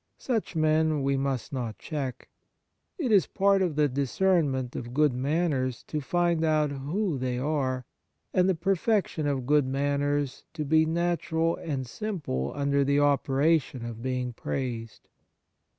[0.17, 2.27] Such men we must not check.
[2.97, 7.85] It is part of the discernment of good manners to find out who they are,
[8.33, 14.01] and the perfection of good manners to be natural and simple under the operation of
[14.01, 15.07] being praised.